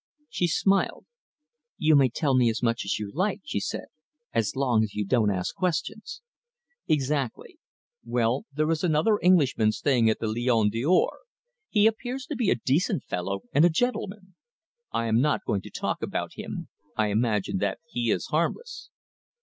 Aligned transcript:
She 0.29 0.47
smiled. 0.47 1.05
"You 1.77 1.95
may 1.95 2.09
tell 2.09 2.33
me 2.33 2.49
as 2.49 2.63
much 2.63 2.85
as 2.85 2.97
you 2.97 3.11
like," 3.13 3.41
she 3.45 3.59
said, 3.59 3.85
"as 4.33 4.55
long 4.55 4.81
as 4.81 4.95
you 4.95 5.05
don't 5.05 5.29
ask 5.29 5.53
questions." 5.53 6.23
"Exactly! 6.87 7.59
Well, 8.03 8.45
there 8.51 8.71
is 8.71 8.83
another 8.83 9.19
Englishman 9.21 9.71
staying 9.71 10.09
at 10.09 10.17
the 10.17 10.25
Lion 10.25 10.69
d'Or. 10.71 11.19
He 11.69 11.85
appears 11.85 12.25
to 12.25 12.35
be 12.35 12.49
a 12.49 12.55
decent 12.55 13.03
fellow, 13.03 13.41
and 13.53 13.63
a 13.63 13.69
gentleman. 13.69 14.33
I 14.91 15.05
am 15.05 15.21
not 15.21 15.45
going 15.45 15.61
to 15.61 15.69
talk 15.69 16.01
about 16.01 16.33
him. 16.33 16.69
I 16.97 17.09
imagine 17.09 17.59
that 17.59 17.77
he 17.87 18.09
is 18.09 18.25
harmless." 18.31 18.89